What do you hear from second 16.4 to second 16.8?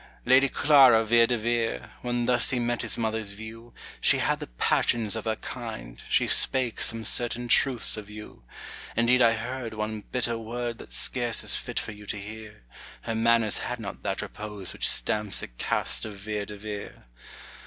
de